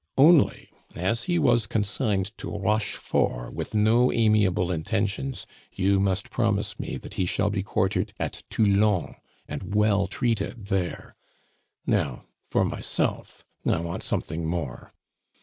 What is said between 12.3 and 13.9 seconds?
for myself, I